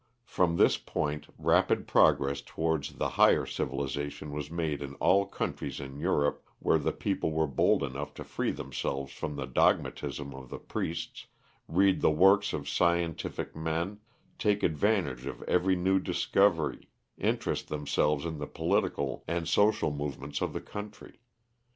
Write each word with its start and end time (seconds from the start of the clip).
From 0.25 0.57
this 0.57 0.79
point 0.79 1.27
rapid 1.37 1.87
progress 1.87 2.41
towards 2.41 2.93
the 2.93 3.09
higher 3.09 3.45
civilisation 3.45 4.31
was 4.31 4.49
made 4.49 4.81
in 4.81 4.95
all 4.95 5.27
countries 5.27 5.79
in 5.79 5.99
Europe 5.99 6.43
where 6.57 6.79
the 6.79 6.91
people 6.91 7.31
were 7.31 7.45
bold 7.45 7.83
enough 7.83 8.15
to 8.15 8.23
free 8.23 8.49
themselves 8.49 9.13
from 9.13 9.35
the 9.35 9.45
dogmatism 9.45 10.33
of 10.33 10.49
the 10.49 10.57
priests, 10.57 11.27
read 11.67 12.01
the 12.01 12.09
works 12.09 12.51
of 12.51 12.67
scientific 12.67 13.55
men, 13.55 13.99
take 14.39 14.63
advantage 14.63 15.27
of 15.27 15.43
every 15.43 15.75
new 15.75 15.99
discovery, 15.99 16.89
interest 17.19 17.67
themselves 17.67 18.25
in 18.25 18.39
the 18.39 18.47
political 18.47 19.23
and 19.27 19.47
social 19.47 19.91
movements 19.91 20.41
of 20.41 20.51
the 20.53 20.61
country. 20.61 21.19